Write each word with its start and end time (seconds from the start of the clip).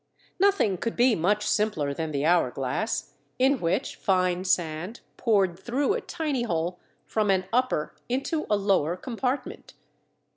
Nothing 0.39 0.77
could 0.77 0.95
be 0.95 1.13
much 1.13 1.47
simpler 1.47 1.93
than 1.93 2.11
the 2.11 2.25
hour 2.25 2.49
glass, 2.49 3.13
in 3.37 3.59
which 3.59 3.95
fine 3.97 4.43
sand 4.43 5.01
poured 5.15 5.59
through 5.59 5.93
a 5.93 6.01
tiny 6.01 6.41
hole 6.41 6.79
from 7.05 7.29
an 7.29 7.45
upper 7.53 7.93
into 8.09 8.47
a 8.49 8.55
lower 8.55 8.97
compartment. 8.97 9.75